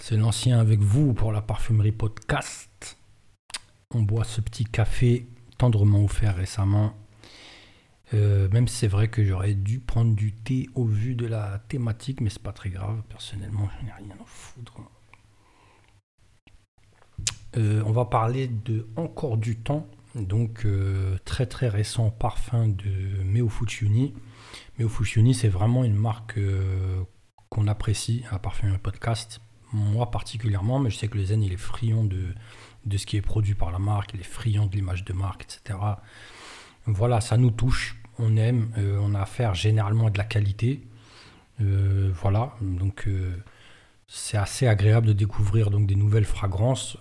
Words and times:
C'est 0.00 0.16
l'ancien 0.16 0.58
avec 0.58 0.80
vous 0.80 1.12
pour 1.12 1.32
la 1.32 1.42
parfumerie 1.42 1.92
podcast. 1.92 2.98
On 3.92 4.02
boit 4.02 4.24
ce 4.24 4.40
petit 4.40 4.64
café 4.64 5.26
tendrement 5.58 6.04
offert 6.04 6.36
récemment. 6.36 6.94
Euh, 8.14 8.48
même 8.50 8.68
c'est 8.68 8.86
vrai 8.86 9.08
que 9.08 9.22
j'aurais 9.22 9.54
dû 9.54 9.80
prendre 9.80 10.14
du 10.14 10.32
thé 10.32 10.68
au 10.74 10.86
vu 10.86 11.14
de 11.14 11.26
la 11.26 11.58
thématique, 11.68 12.20
mais 12.20 12.30
c'est 12.30 12.42
pas 12.42 12.52
très 12.52 12.70
grave. 12.70 13.02
Personnellement, 13.08 13.68
je 13.78 13.84
n'ai 13.84 13.92
rien 13.92 14.14
à 14.14 14.24
foutre. 14.24 14.76
Euh, 17.56 17.82
on 17.84 17.92
va 17.92 18.04
parler 18.06 18.46
de 18.46 18.86
Encore 18.96 19.36
du 19.36 19.58
temps, 19.58 19.86
donc 20.14 20.64
euh, 20.64 21.18
très 21.24 21.46
très 21.46 21.68
récent 21.68 22.10
parfum 22.10 22.68
de 22.68 23.22
Meo 23.24 23.48
Fuciuni. 23.48 24.14
Meo 24.78 24.88
Fuciuni, 24.88 25.34
c'est 25.34 25.48
vraiment 25.48 25.84
une 25.84 25.96
marque 25.96 26.38
qu'on 27.50 27.66
apprécie 27.66 28.24
à 28.30 28.38
Parfumerie 28.38 28.78
Podcast 28.78 29.40
moi 29.72 30.10
particulièrement, 30.10 30.78
mais 30.78 30.90
je 30.90 30.96
sais 30.96 31.08
que 31.08 31.16
le 31.16 31.24
Zen, 31.24 31.42
il 31.42 31.52
est 31.52 31.56
friand 31.58 32.04
de, 32.04 32.34
de 32.86 32.96
ce 32.96 33.06
qui 33.06 33.16
est 33.16 33.22
produit 33.22 33.54
par 33.54 33.70
la 33.70 33.78
marque, 33.78 34.14
il 34.14 34.20
est 34.20 34.24
friand 34.24 34.66
de 34.66 34.74
l'image 34.74 35.04
de 35.04 35.12
marque, 35.12 35.44
etc. 35.44 35.78
Voilà, 36.86 37.20
ça 37.20 37.36
nous 37.36 37.50
touche, 37.50 38.00
on 38.18 38.36
aime, 38.36 38.72
euh, 38.78 38.98
on 39.02 39.14
a 39.14 39.20
affaire 39.20 39.54
généralement 39.54 40.06
à 40.06 40.10
de 40.10 40.18
la 40.18 40.24
qualité. 40.24 40.82
Euh, 41.60 42.10
voilà, 42.14 42.54
donc 42.60 43.04
euh, 43.06 43.36
c'est 44.06 44.38
assez 44.38 44.66
agréable 44.66 45.06
de 45.06 45.12
découvrir 45.12 45.70
donc 45.70 45.86
des 45.86 45.96
nouvelles 45.96 46.24
fragrances. 46.24 46.96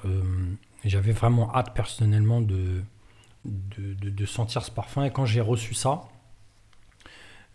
J'avais 0.83 1.11
vraiment 1.11 1.53
hâte 1.55 1.73
personnellement 1.73 2.41
de, 2.41 2.83
de, 3.45 4.09
de, 4.09 4.25
sentir 4.25 4.63
ce 4.63 4.71
parfum 4.71 5.03
et 5.03 5.11
quand 5.11 5.25
j'ai 5.25 5.41
reçu 5.41 5.73
ça, 5.73 6.03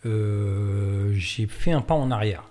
j'ai 0.04 1.46
fait 1.46 1.72
un 1.72 1.80
pas 1.80 1.94
en 1.94 2.10
arrière 2.10 2.44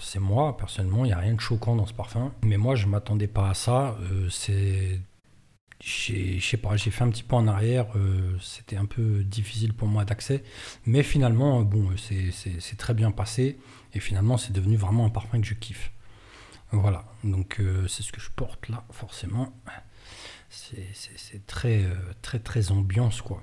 c'est 0.00 0.18
moi, 0.18 0.56
personnellement, 0.56 1.04
il 1.04 1.08
n'y 1.08 1.14
a 1.14 1.18
rien 1.18 1.34
de 1.34 1.40
choquant 1.40 1.76
dans 1.76 1.86
ce 1.86 1.92
parfum. 1.92 2.32
Mais 2.42 2.56
moi, 2.56 2.74
je 2.74 2.86
ne 2.86 2.90
m'attendais 2.90 3.26
pas 3.26 3.50
à 3.50 3.54
ça. 3.54 3.96
Euh, 4.00 4.28
c'est. 4.30 5.00
Je 5.80 6.40
sais 6.40 6.56
pas, 6.56 6.76
j'ai 6.76 6.90
fait 6.90 7.04
un 7.04 7.10
petit 7.10 7.22
pas 7.22 7.36
en 7.36 7.46
arrière. 7.46 7.86
Euh, 7.94 8.36
c'était 8.40 8.76
un 8.76 8.84
peu 8.84 9.22
difficile 9.22 9.72
pour 9.72 9.86
moi 9.86 10.04
d'accès. 10.04 10.42
Mais 10.86 11.04
finalement, 11.04 11.62
bon, 11.62 11.90
c'est 11.96 12.76
très 12.76 12.94
bien 12.94 13.12
passé. 13.12 13.58
Et 13.94 14.00
finalement, 14.00 14.36
c'est 14.38 14.52
devenu 14.52 14.76
vraiment 14.76 15.06
un 15.06 15.10
parfum 15.10 15.40
que 15.40 15.46
je 15.46 15.54
kiffe. 15.54 15.92
Voilà. 16.72 17.04
Donc, 17.22 17.60
euh, 17.60 17.86
c'est 17.86 18.02
ce 18.02 18.10
que 18.10 18.20
je 18.20 18.30
porte 18.34 18.68
là, 18.68 18.84
forcément. 18.90 19.52
C'est 20.50 21.46
très, 21.46 21.84
très, 22.22 22.40
très 22.40 22.72
ambiance, 22.72 23.22
quoi. 23.22 23.40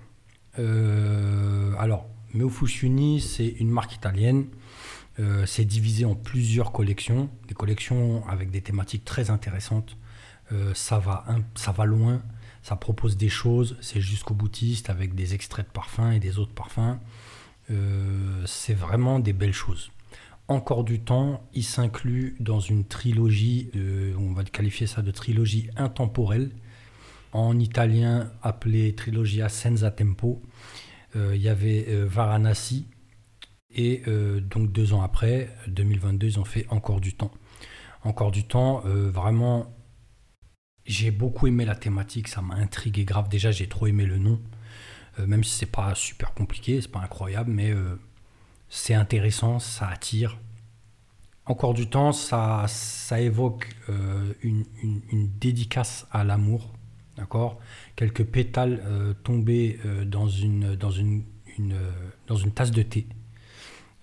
alors, 0.58 2.08
Meofushuni, 2.34 3.22
c'est 3.22 3.48
une 3.48 3.70
marque 3.70 3.96
italienne 3.96 4.48
euh, 5.20 5.46
c'est 5.46 5.66
divisé 5.66 6.04
en 6.04 6.16
plusieurs 6.16 6.72
collections, 6.72 7.30
des 7.48 7.54
collections 7.54 8.28
avec 8.28 8.52
des 8.52 8.62
thématiques 8.62 9.06
très 9.06 9.30
intéressantes. 9.30 9.98
Euh, 10.52 10.74
ça, 10.74 11.00
va 11.00 11.26
ça 11.56 11.72
va 11.72 11.86
loin, 11.86 12.22
ça 12.64 12.76
propose 12.76 13.16
des 13.16 13.30
choses, 13.30 13.78
c'est 13.82 14.02
jusqu'au 14.02 14.34
boutiste 14.34 14.90
avec 14.90 15.16
des 15.16 15.34
extraits 15.34 15.68
de 15.68 15.72
parfums 15.72 16.12
et 16.12 16.20
des 16.20 16.38
autres 16.38 16.54
parfums. 16.54 17.00
Euh, 17.72 18.44
c'est 18.46 18.74
vraiment 18.74 19.20
des 19.20 19.34
belles 19.34 19.54
choses. 19.54 19.92
Encore 20.48 20.84
du 20.84 21.00
temps, 21.00 21.42
il 21.54 21.64
s'inclut 21.64 22.36
dans 22.40 22.60
une 22.60 22.86
trilogie, 22.86 23.72
on 24.20 24.32
va 24.34 24.44
qualifier 24.44 24.86
ça 24.86 25.02
de 25.02 25.10
trilogie 25.10 25.72
intemporelle, 25.76 26.52
en 27.32 27.58
italien 27.58 28.32
appelée 28.44 28.94
trilogia 28.94 29.50
senza 29.50 29.90
tempo. 29.90 30.44
Il 31.16 31.42
y 31.42 31.50
avait 31.50 31.88
Varanasi, 32.06 32.86
et 33.76 34.02
euh, 34.08 34.40
donc 34.40 34.72
deux 34.72 34.94
ans 34.94 35.02
après, 35.02 35.50
2022, 35.68 36.28
ils 36.28 36.40
ont 36.40 36.46
fait 36.46 36.66
encore 36.70 37.02
du 37.02 37.14
temps. 37.14 37.32
Encore 38.04 38.32
du 38.32 38.46
temps, 38.46 38.84
euh, 38.86 39.10
vraiment, 39.10 39.76
j'ai 40.86 41.12
beaucoup 41.12 41.48
aimé 41.48 41.66
la 41.66 41.76
thématique, 41.76 42.30
ça 42.30 42.42
m'a 42.42 42.56
intrigué 42.56 43.04
grave. 43.04 43.28
Déjà, 43.28 43.52
j'ai 43.52 43.68
trop 43.68 43.88
aimé 43.88 44.06
le 44.06 44.18
nom, 44.18 44.40
euh, 45.20 45.28
même 45.28 45.44
si 45.44 45.52
c'est 45.52 45.66
pas 45.66 45.94
super 45.94 46.34
compliqué, 46.34 46.80
c'est 46.82 46.92
pas 46.92 47.02
incroyable, 47.02 47.52
mais 47.52 47.74
c'est 48.70 48.94
intéressant, 48.94 49.60
ça 49.60 49.88
attire. 49.90 50.38
Encore 51.46 51.74
du 51.74 51.88
temps, 51.88 52.12
ça, 52.12 52.66
ça 52.68 53.20
évoque 53.20 53.76
une, 54.42 54.64
dédicace 55.38 56.08
à 56.12 56.24
l'amour, 56.24 56.74
d'accord? 57.18 57.60
Quelques 57.96 58.24
pétales 58.24 58.82
tombés 59.24 59.80
dans, 60.06 60.28
une, 60.28 60.76
dans, 60.76 60.92
une, 60.92 61.24
dans 62.28 62.36
une 62.36 62.52
tasse 62.52 62.72
de 62.72 62.82
thé, 62.82 63.08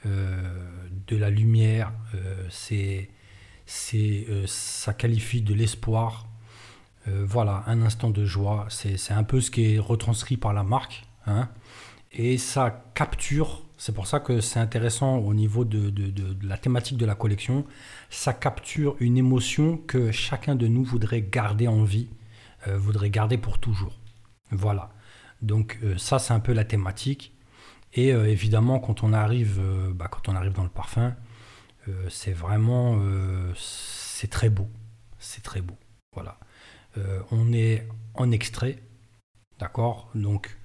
de 0.05 1.17
la 1.17 1.31
lumière, 1.31 1.93
euh, 2.15 2.47
c'est, 2.51 3.11
c'est, 3.67 4.27
euh, 4.29 4.45
ça 4.47 4.93
qualifie 4.95 5.43
de 5.43 5.55
l'espoir. 5.55 6.29
voilà, 7.07 7.65
un 7.67 7.83
instant 7.83 8.11
de 8.11 8.25
joie, 8.25 8.67
c'est, 8.69 8.97
c'est 8.97 9.13
un 9.13 9.25
peu 9.25 9.41
ce 9.41 9.51
qui 9.51 9.75
est 9.75 9.79
retranscrit 9.81 10.37
par 10.37 10.53
la 10.53 10.63
marque. 10.63 11.05
Hein, 11.27 11.49
et 12.13 12.39
ça 12.39 12.85
capture, 12.95 13.63
c'est 13.77 13.93
pour 13.93 14.07
ça 14.07 14.21
que 14.21 14.41
c'est 14.41 14.61
intéressant 14.61 15.17
au 15.17 15.35
niveau 15.35 15.65
de, 15.65 15.91
de, 15.91 16.11
de, 16.11 16.47
la 16.47 16.57
thématique 16.59 16.99
de 16.99 17.07
la 17.07 17.17
collection, 17.17 17.65
ça 18.09 18.33
capture 18.33 18.95
une 19.01 19.17
émotion 19.17 19.79
que 19.79 20.13
chacun 20.13 20.55
de 20.55 20.69
nous 20.69 20.85
voudrait 20.85 21.23
garder 21.23 21.67
en 21.67 21.83
vie, 21.83 22.09
voudrait 22.69 23.11
garder 23.11 23.37
pour 23.37 23.59
toujours. 23.59 23.99
Voilà. 24.53 24.91
Donc 25.41 25.81
ça, 25.97 26.21
c'est 26.21 26.35
un 26.35 26.41
peu 26.41 26.53
la 26.53 26.65
thématique. 26.65 27.32
Et 27.95 28.13
euh, 28.13 28.29
évidemment, 28.29 28.79
quand 28.79 29.03
on 29.03 29.13
arrive, 29.13 29.59
euh, 29.61 29.93
bah, 29.93 30.09
quand 30.11 30.29
on 30.29 30.37
arrive 30.37 30.53
dans 30.53 30.63
le 30.63 30.71
parfum, 30.71 31.15
euh, 31.89 32.09
c'est 32.09 32.33
vraiment, 32.33 32.99
c'est 33.57 34.31
très 34.31 34.51
beau, 34.51 34.69
c'est 35.19 35.43
très 35.43 35.61
beau. 35.61 35.77
Voilà. 36.15 36.39
on 37.31 37.53
est 37.53 37.89
en 38.15 38.31
extrait, 38.31 38.83
d'accord? 39.59 40.11
Donc 40.15 40.59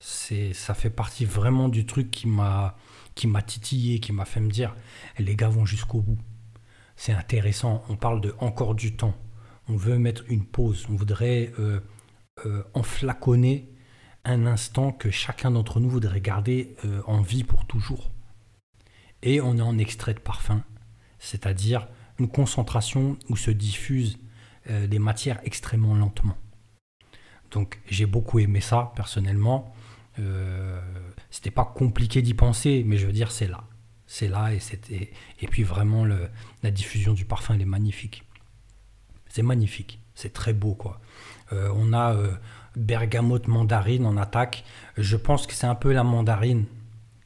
c'est, 0.00 0.54
ça 0.54 0.74
fait 0.74 0.90
partie 0.90 1.24
vraiment 1.26 1.68
du 1.68 1.86
truc 1.86 2.10
qui 2.10 2.26
m'a, 2.26 2.76
qui 3.14 3.26
m'a 3.26 3.42
titillé, 3.42 4.00
qui 4.00 4.12
m'a 4.12 4.24
fait 4.24 4.40
me 4.40 4.50
dire, 4.50 4.74
eh, 5.18 5.22
les 5.22 5.36
gars 5.36 5.50
vont 5.50 5.66
jusqu'au 5.66 6.00
bout. 6.00 6.18
C'est 6.96 7.12
intéressant. 7.12 7.84
On 7.88 7.96
parle 7.96 8.20
de 8.20 8.34
encore 8.38 8.74
du 8.74 8.96
temps. 8.96 9.14
On 9.68 9.76
veut 9.76 9.98
mettre 9.98 10.24
une 10.28 10.44
pause. 10.44 10.86
On 10.90 10.96
voudrait 10.96 11.52
enflaconner 12.74 13.73
un 14.24 14.46
instant 14.46 14.92
que 14.92 15.10
chacun 15.10 15.50
d'entre 15.50 15.80
nous 15.80 15.90
voudrait 15.90 16.20
garder 16.20 16.74
euh, 16.84 17.02
en 17.06 17.20
vie 17.20 17.44
pour 17.44 17.66
toujours. 17.66 18.10
Et 19.22 19.40
on 19.40 19.56
est 19.58 19.62
en 19.62 19.78
extrait 19.78 20.14
de 20.14 20.20
parfum, 20.20 20.62
c'est-à-dire 21.18 21.88
une 22.18 22.28
concentration 22.28 23.18
où 23.28 23.36
se 23.36 23.50
diffusent 23.50 24.18
euh, 24.70 24.86
des 24.86 24.98
matières 24.98 25.40
extrêmement 25.44 25.94
lentement. 25.94 26.36
Donc 27.50 27.80
j'ai 27.86 28.06
beaucoup 28.06 28.38
aimé 28.38 28.60
ça 28.60 28.92
personnellement. 28.96 29.74
Euh, 30.18 30.80
C'était 31.30 31.50
pas 31.50 31.64
compliqué 31.64 32.22
d'y 32.22 32.34
penser, 32.34 32.82
mais 32.86 32.96
je 32.96 33.06
veux 33.06 33.12
dire 33.12 33.30
c'est 33.30 33.48
là, 33.48 33.64
c'est 34.06 34.28
là 34.28 34.52
et 34.52 34.60
c'était 34.60 35.12
et 35.40 35.48
puis 35.48 35.62
vraiment 35.62 36.04
la 36.04 36.70
diffusion 36.70 37.12
du 37.12 37.24
parfum 37.24 37.54
elle 37.54 37.62
est 37.62 37.66
magnifique. 37.66 38.24
C'est 39.28 39.42
magnifique, 39.42 40.00
c'est 40.14 40.32
très 40.32 40.52
beau 40.52 40.74
quoi. 40.74 41.00
Euh, 41.52 41.70
on 41.76 41.92
a 41.92 42.16
bergamote 42.76 43.48
mandarine 43.48 44.06
en 44.06 44.16
attaque. 44.16 44.64
Je 44.96 45.16
pense 45.16 45.46
que 45.46 45.54
c'est 45.54 45.66
un 45.66 45.74
peu 45.74 45.92
la 45.92 46.04
mandarine 46.04 46.64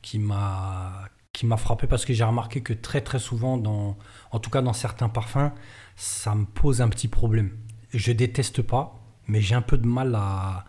qui 0.03 0.19
m'a 0.19 1.09
qui 1.33 1.47
m'a 1.47 1.57
frappé 1.57 1.87
parce 1.87 2.05
que 2.05 2.13
j'ai 2.13 2.25
remarqué 2.25 2.63
que 2.63 2.73
très 2.73 3.01
très 3.01 3.19
souvent 3.19 3.57
dans 3.59 3.97
en 4.33 4.41
tout 4.41 4.51
cas 4.51 4.63
dans 4.63 4.73
certains 4.73 5.09
parfums, 5.09 5.53
ça 5.97 6.35
me 6.35 6.45
pose 6.45 6.81
un 6.81 6.89
petit 6.89 7.09
problème. 7.09 7.53
Je 7.95 8.13
déteste 8.13 8.63
pas, 8.63 9.01
mais 9.27 9.41
j'ai 9.41 9.55
un 9.55 9.63
peu 9.63 9.79
de 9.79 9.87
mal 9.87 10.15
à 10.15 10.65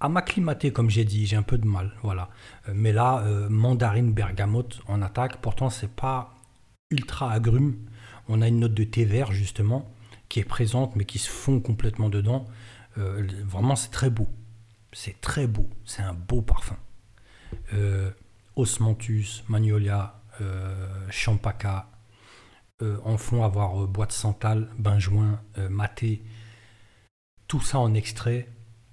à 0.00 0.08
m'acclimater 0.08 0.72
comme 0.72 0.88
j'ai 0.88 1.04
dit, 1.04 1.26
j'ai 1.26 1.36
un 1.36 1.42
peu 1.42 1.58
de 1.58 1.66
mal, 1.66 1.92
voilà. 2.02 2.30
Euh, 2.68 2.72
mais 2.74 2.92
là 2.92 3.20
euh, 3.26 3.48
mandarine 3.50 4.12
bergamote 4.12 4.80
en 4.88 5.02
attaque, 5.02 5.38
pourtant 5.42 5.70
c'est 5.70 5.90
pas 5.94 6.34
ultra 6.90 7.32
agrume. 7.32 7.76
On 8.28 8.42
a 8.42 8.48
une 8.48 8.60
note 8.60 8.74
de 8.74 8.84
thé 8.84 9.04
vert 9.04 9.32
justement 9.32 9.90
qui 10.30 10.38
est 10.38 10.44
présente 10.44 10.96
mais 10.96 11.04
qui 11.04 11.18
se 11.18 11.28
fond 11.28 11.60
complètement 11.60 12.08
dedans. 12.08 12.46
Euh, 12.96 13.28
vraiment, 13.44 13.76
c'est 13.76 13.90
très 13.90 14.08
beau. 14.08 14.28
C'est 14.92 15.20
très 15.20 15.46
beau. 15.46 15.68
C'est 15.84 16.02
un 16.02 16.14
beau 16.14 16.40
parfum. 16.40 16.78
Euh, 17.74 18.10
Osmanthus, 18.56 19.44
Magnolia, 19.48 20.22
euh, 20.40 21.06
Champaca, 21.10 21.90
en 23.04 23.18
fond 23.18 23.44
avoir 23.44 23.86
boîte 23.88 24.12
santal, 24.12 24.70
benjoin, 24.78 25.42
maté. 25.68 26.24
Tout 27.46 27.60
ça 27.60 27.78
en 27.78 27.92
extrait. 27.92 28.48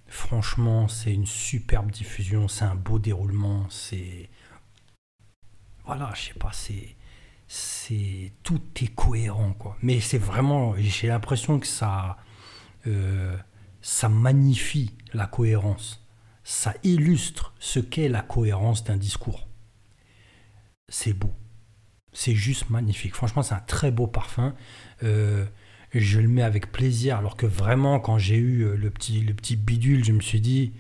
Franchement, 0.08 0.90
c'est 0.90 1.14
une 1.14 1.26
superbe 1.26 1.90
diffusion. 1.90 2.50
C'est 2.50 2.66
un 2.66 2.76
beau 2.76 3.00
déroulement. 3.00 3.66
C'est. 3.70 4.30
Voilà, 5.86 6.12
je 6.16 6.22
sais 6.24 6.34
pas, 6.34 6.52
c'est 6.52 6.97
c'est 7.48 8.34
tout 8.44 8.62
est 8.82 8.94
cohérent 8.94 9.54
quoi. 9.54 9.78
Mais 9.82 10.00
c'est 10.00 10.18
vraiment, 10.18 10.76
j'ai 10.78 11.08
l'impression 11.08 11.60
que 11.60 11.68
ça, 11.68 12.18
ça 13.82 14.10
magnifie 14.10 14.96
la 15.14 15.28
cohérence, 15.28 16.06
ça 16.44 16.74
illustre 16.84 17.54
ce 17.60 17.80
qu'est 17.80 18.10
la 18.10 18.22
cohérence 18.22 18.84
d'un 18.84 18.98
discours. 18.98 19.48
C'est 20.90 21.14
beau, 21.14 21.34
c'est 22.14 22.36
juste 22.36 22.70
magnifique. 22.70 23.14
Franchement, 23.14 23.44
c'est 23.44 23.54
un 23.54 23.60
très 23.60 23.92
beau 23.92 24.08
parfum. 24.08 24.56
Euh, 25.04 25.46
je 25.94 26.20
le 26.20 26.28
mets 26.28 26.42
avec 26.42 26.72
plaisir. 26.72 27.18
Alors 27.18 27.38
que 27.38 27.46
vraiment, 27.46 28.00
quand 28.00 28.18
j'ai 28.18 28.38
eu 28.38 28.64
euh, 28.64 28.76
le 28.76 28.90
petit, 28.90 29.22
le 29.22 29.34
petit 29.34 29.56
bidule, 29.56 30.04
je 30.04 30.14
me 30.14 30.22
suis 30.22 30.42
dit, 30.42 30.74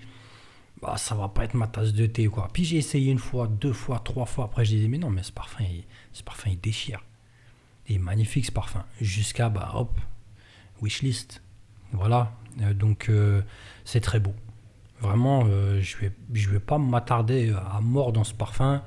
bah, 0.81 0.97
ça 0.97 1.15
va 1.15 1.29
pas 1.29 1.43
être 1.43 1.53
ma 1.53 1.67
tasse 1.67 1.93
de 1.93 2.05
thé. 2.05 2.27
Quoi. 2.27 2.49
Puis 2.53 2.65
j'ai 2.65 2.77
essayé 2.77 3.11
une 3.11 3.19
fois, 3.19 3.47
deux 3.47 3.73
fois, 3.73 3.99
trois 3.99 4.25
fois. 4.25 4.45
Après, 4.45 4.65
j'ai 4.65 4.77
dit, 4.77 4.89
mais 4.89 4.97
non, 4.97 5.09
mais 5.09 5.23
ce 5.23 5.31
parfum, 5.31 5.63
il, 5.63 5.83
ce 6.13 6.23
parfum, 6.23 6.49
il 6.51 6.59
déchire. 6.59 7.03
Il 7.87 7.95
est 7.95 7.99
magnifique 7.99 8.45
ce 8.45 8.51
parfum. 8.51 8.83
Jusqu'à, 9.01 9.49
bah 9.49 9.71
hop, 9.75 9.97
wishlist. 10.81 11.41
Voilà. 11.93 12.33
Euh, 12.61 12.73
donc, 12.73 13.09
euh, 13.09 13.41
c'est 13.85 14.01
très 14.01 14.19
beau. 14.19 14.33
Vraiment, 14.99 15.45
je 15.45 15.97
vais, 15.97 16.11
vais 16.31 16.59
pas 16.59 16.79
m'attarder 16.79 17.53
à 17.53 17.81
mort 17.81 18.11
dans 18.11 18.23
ce 18.23 18.33
parfum 18.33 18.81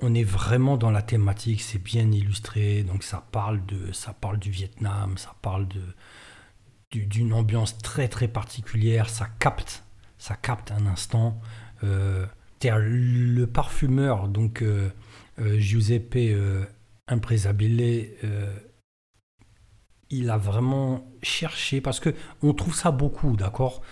on 0.00 0.14
est 0.14 0.24
vraiment 0.24 0.76
dans 0.76 0.90
la 0.90 1.02
thématique, 1.02 1.60
c'est 1.60 1.82
bien 1.82 2.10
illustré, 2.10 2.82
donc 2.82 3.02
ça 3.02 3.24
parle, 3.32 3.64
de, 3.66 3.92
ça 3.92 4.12
parle 4.12 4.38
du 4.38 4.50
Vietnam, 4.50 5.18
ça 5.18 5.34
parle 5.42 5.66
d'une 6.92 7.32
ambiance 7.32 7.76
très 7.78 8.08
très 8.08 8.28
particulière, 8.28 9.08
ça 9.08 9.26
capte, 9.38 9.84
ça 10.18 10.34
capte 10.34 10.72
un 10.72 10.86
instant. 10.86 11.40
Euh, 11.84 12.26
le 12.64 13.44
parfumeur, 13.46 14.28
donc 14.28 14.62
euh, 14.62 14.90
euh, 15.38 15.58
Giuseppe 15.58 16.18
Impresabile, 17.06 18.10
il 20.10 20.30
a 20.30 20.38
vraiment 20.38 21.06
cherché, 21.22 21.80
parce 21.80 22.00
que 22.00 22.14
on 22.42 22.52
trouve 22.52 22.74
ça 22.74 22.90
beaucoup, 22.90 23.36
d'accord 23.36 23.82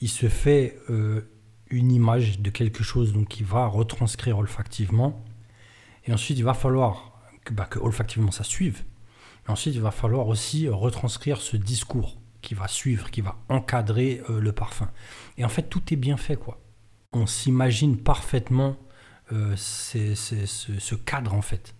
Il 0.00 0.08
se 0.08 0.28
fait 0.28 0.76
une 1.70 1.92
image 1.92 2.40
de 2.40 2.50
quelque 2.50 2.82
chose 2.82 3.12
donc 3.12 3.28
qui 3.28 3.44
va 3.44 3.66
retranscrire 3.66 4.38
olfactivement. 4.38 5.24
Et 6.06 6.12
ensuite, 6.12 6.38
il 6.38 6.44
va 6.44 6.54
falloir 6.54 7.20
que, 7.44 7.52
bah, 7.52 7.66
que 7.66 7.78
olfactivement 7.78 8.30
ça 8.30 8.44
suive. 8.44 8.82
Et 9.46 9.50
ensuite, 9.50 9.74
il 9.74 9.80
va 9.80 9.90
falloir 9.90 10.28
aussi 10.28 10.68
retranscrire 10.68 11.40
ce 11.40 11.56
discours 11.56 12.18
qui 12.42 12.54
va 12.54 12.68
suivre, 12.68 13.10
qui 13.10 13.20
va 13.20 13.36
encadrer 13.48 14.22
euh, 14.30 14.40
le 14.40 14.52
parfum. 14.52 14.90
Et 15.36 15.44
en 15.44 15.48
fait, 15.48 15.64
tout 15.64 15.82
est 15.92 15.96
bien 15.96 16.16
fait, 16.16 16.36
quoi. 16.36 16.60
On 17.12 17.26
s'imagine 17.26 17.96
parfaitement 17.96 18.76
euh, 19.32 19.56
ce, 19.56 20.94
cadre, 20.94 21.34
en 21.34 21.42
fait. 21.42 21.74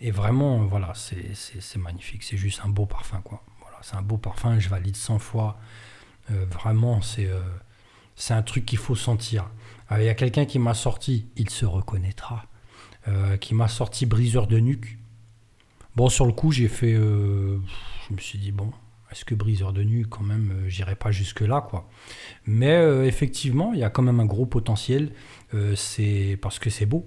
Et 0.00 0.10
vraiment, 0.10 0.64
voilà, 0.66 0.92
c'est 0.94 1.76
magnifique. 1.76 2.22
C'est 2.22 2.36
juste 2.36 2.60
un 2.64 2.68
beau 2.68 2.86
parfum, 2.86 3.20
quoi. 3.22 3.42
Voilà, 3.60 3.78
c'est 3.82 3.96
un 3.96 4.02
beau 4.02 4.18
parfum, 4.18 4.58
je 4.58 4.68
valide 4.68 4.96
100 4.96 5.18
fois. 5.18 5.58
Euh, 6.30 6.44
vraiment, 6.46 7.00
c'est 7.02 7.28
c'est 8.14 8.34
un 8.34 8.42
truc 8.42 8.66
qu'il 8.66 8.78
faut 8.78 8.96
sentir. 8.96 9.48
Il 9.92 10.02
y 10.02 10.08
a 10.08 10.14
quelqu'un 10.14 10.44
qui 10.44 10.58
m'a 10.58 10.74
sorti, 10.74 11.28
il 11.36 11.50
se 11.50 11.64
reconnaîtra, 11.64 12.46
qui 13.40 13.54
m'a 13.54 13.68
sorti 13.68 14.06
briseur 14.06 14.48
de 14.48 14.58
nuque. 14.58 14.98
Bon, 15.94 16.08
sur 16.08 16.26
le 16.26 16.32
coup, 16.32 16.50
j'ai 16.50 16.68
fait. 16.68 16.94
Je 16.94 17.60
me 18.12 18.18
suis 18.18 18.40
dit, 18.40 18.50
bon, 18.50 18.72
est-ce 19.10 19.24
que 19.24 19.34
briseur 19.34 19.72
de 19.72 19.82
nuque, 19.82 20.08
quand 20.08 20.22
même, 20.22 20.50
euh, 20.52 20.68
j'irai 20.68 20.94
pas 20.94 21.10
jusque-là, 21.10 21.60
quoi. 21.68 21.88
Mais 22.46 22.76
effectivement, 23.06 23.72
il 23.72 23.80
y 23.80 23.84
a 23.84 23.90
quand 23.90 24.02
même 24.02 24.20
un 24.20 24.26
gros 24.26 24.46
potentiel. 24.46 25.12
c'est 25.76 26.38
parce 26.42 26.58
que 26.58 26.70
c'est 26.70 26.86
beau. 26.86 27.06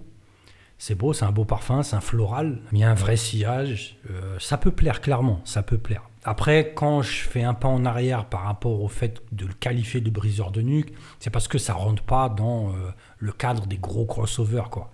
C'est 0.77 0.95
beau, 0.95 1.13
c'est 1.13 1.25
un 1.25 1.31
beau 1.31 1.45
parfum, 1.45 1.83
c'est 1.83 1.95
un 1.95 2.01
floral. 2.01 2.61
Il 2.71 2.79
y 2.79 2.83
a 2.83 2.89
un 2.89 2.95
vrai 2.95 3.17
sillage. 3.17 3.97
ça 4.39 4.57
peut 4.57 4.71
plaire, 4.71 5.01
clairement, 5.01 5.41
ça 5.45 5.63
peut 5.63 5.77
plaire. 5.77 6.03
Après, 6.23 6.73
quand 6.75 7.01
je 7.01 7.23
fais 7.23 7.41
un 7.41 7.55
pas 7.55 7.67
en 7.67 7.83
arrière 7.83 8.25
par 8.25 8.41
rapport 8.41 8.81
au 8.81 8.87
fait 8.87 9.23
de 9.31 9.45
le 9.47 9.53
qualifier 9.53 10.01
de 10.01 10.09
briseur 10.11 10.51
de 10.51 10.61
nuque, 10.61 10.93
c'est 11.19 11.31
parce 11.31 11.47
que 11.47 11.57
ça 11.57 11.73
rentre 11.73 12.03
pas 12.03 12.29
dans 12.29 12.69
euh, 12.69 12.91
le 13.17 13.31
cadre 13.31 13.65
des 13.65 13.77
gros 13.77 14.05
crossovers, 14.05 14.69
quoi. 14.69 14.91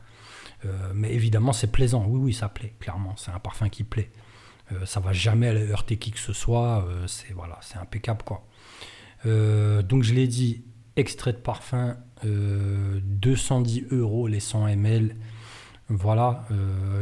Euh, 0.65 0.91
mais 0.95 1.13
évidemment, 1.13 1.51
c'est 1.51 1.71
plaisant. 1.71 2.05
Oui, 2.07 2.19
oui, 2.19 2.33
ça 2.33 2.47
plaît, 2.47 2.73
clairement. 2.79 3.13
C'est 3.17 3.31
un 3.31 3.39
parfum 3.39 3.67
qui 3.67 3.83
plaît. 3.83 4.09
Euh, 4.71 4.85
ça 4.85 4.99
va 4.99 5.13
jamais 5.13 5.49
heurter 5.69 5.97
qui 5.97 6.11
que 6.11 6.19
ce 6.19 6.33
soit. 6.33 6.87
c'est 7.07 7.33
voilà, 7.33 7.59
c'est 7.61 7.77
impeccable, 7.77 8.23
quoi. 8.23 8.45
donc, 9.25 10.03
je 10.03 10.13
l'ai 10.13 10.27
dit, 10.27 10.63
extrait 10.95 11.33
de 11.33 11.37
parfum, 11.37 11.97
210 12.23 13.87
euros 13.91 14.27
les 14.27 14.39
100 14.39 14.67
ml. 14.67 15.15
Voilà, 15.89 16.45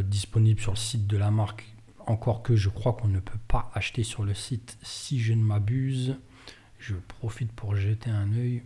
disponible 0.04 0.60
sur 0.60 0.74
le 0.74 0.78
site 0.78 1.08
de 1.08 1.18
la 1.18 1.32
marque 1.32 1.76
encore 2.08 2.44
que 2.44 2.56
je 2.56 2.70
crois 2.70 2.94
qu'on 2.94 3.08
ne 3.08 3.20
peut 3.20 3.40
pas 3.48 3.72
acheter 3.74 4.04
sur 4.04 4.24
le 4.24 4.34
site 4.34 4.78
si 4.82 5.20
je 5.20 5.34
ne 5.34 5.44
m'abuse. 5.44 6.18
Je 6.80 6.96
profite 6.96 7.52
pour 7.52 7.76
jeter 7.76 8.10
un 8.10 8.32
œil. 8.34 8.62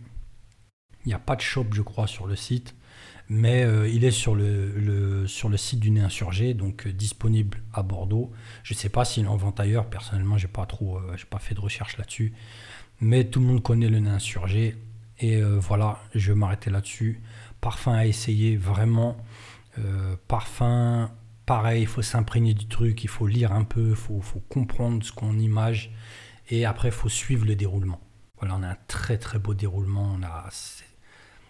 Il 1.04 1.08
n'y 1.08 1.14
a 1.14 1.18
pas 1.18 1.36
de 1.36 1.40
shop, 1.40 1.66
je 1.72 1.82
crois, 1.82 2.06
sur 2.06 2.26
le 2.26 2.36
site, 2.36 2.74
mais 3.30 3.62
euh, 3.62 3.88
il 3.88 4.04
est 4.04 4.10
sur 4.10 4.34
le, 4.34 5.24
site 5.56 5.78
du 5.78 5.92
Nez 5.92 6.00
Insurgé, 6.00 6.52
donc 6.52 6.88
euh, 6.88 6.92
disponible 6.92 7.62
à 7.72 7.84
Bordeaux. 7.84 8.32
Je 8.64 8.74
ne 8.74 8.78
sais 8.78 8.88
pas 8.88 9.04
s'il 9.04 9.28
en 9.28 9.36
vente 9.36 9.60
ailleurs. 9.60 9.86
Personnellement, 9.86 10.36
j'ai 10.36 10.48
pas 10.48 10.66
trop, 10.66 10.98
euh, 10.98 11.16
pas 11.30 11.38
fait 11.38 11.54
de 11.54 11.60
recherche 11.60 11.96
là-dessus, 11.96 12.34
mais 13.00 13.24
tout 13.24 13.38
le 13.38 13.46
monde 13.46 13.62
connaît 13.62 13.88
le 13.88 14.00
Nez 14.00 14.10
Insurgé. 14.10 14.76
Et 15.20 15.42
voilà, 15.42 16.00
je 16.14 16.32
vais 16.32 16.38
m'arrêter 16.38 16.70
là-dessus. 16.70 17.20
Parfum 17.60 17.92
à 17.92 18.06
essayer, 18.06 18.56
vraiment. 18.56 19.18
parfum 20.28 21.10
pareil, 21.44 21.82
il 21.82 21.86
faut 21.86 22.00
s'imprégner 22.00 22.54
du 22.54 22.68
truc, 22.68 23.04
il 23.04 23.08
faut 23.10 23.26
lire 23.26 23.52
un 23.52 23.64
peu, 23.64 23.90
il 23.90 23.96
faut, 23.96 24.22
comprendre 24.48 25.04
ce 25.04 25.12
qu'on 25.12 25.38
image, 25.38 25.92
et 26.48 26.64
après, 26.64 26.88
il 26.88 26.94
faut 26.94 27.10
suivre 27.10 27.44
le 27.44 27.54
déroulement. 27.54 28.00
Voilà, 28.38 28.56
on 28.56 28.62
a 28.62 28.68
un 28.68 28.78
très 28.86 29.18
très 29.18 29.38
beau 29.38 29.52
déroulement, 29.52 30.18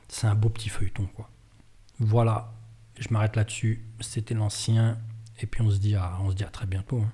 c'est 0.09 0.27
un 0.27 0.35
beau 0.35 0.49
petit 0.49 0.69
feuilleton, 0.69 1.07
quoi. 1.15 1.31
Voilà, 2.03 2.55
je 2.99 3.09
m'arrête 3.11 3.37
là-dessus, 3.37 3.87
c'était 4.01 4.33
l'ancien, 4.33 4.99
et 5.39 5.47
puis 5.47 5.61
on 5.61 5.71
se 5.71 5.77
dit 5.77 5.97
à, 5.97 6.19
on 6.23 6.31
se 6.31 6.35
dit 6.35 6.45
très 6.51 6.65
bientôt. 6.65 7.03
Hein. 7.03 7.13